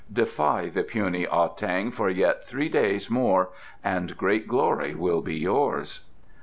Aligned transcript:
Defy 0.11 0.67
the 0.69 0.81
puny 0.81 1.27
Ah 1.27 1.49
tang 1.49 1.91
for 1.91 2.09
yet 2.09 2.43
three 2.43 2.69
days 2.69 3.07
more 3.07 3.51
and 3.83 4.17
great 4.17 4.47
glory 4.47 4.95
will 4.95 5.21
be 5.21 5.35
yours." 5.35 5.99